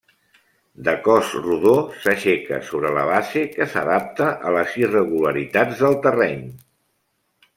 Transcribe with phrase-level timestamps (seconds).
[0.85, 1.73] De cos rodó
[2.05, 6.43] s'aixeca sobre la base que s'adapta a les irregularitats del terreny.